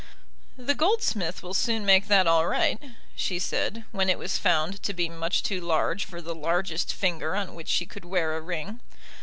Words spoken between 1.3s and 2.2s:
will soon make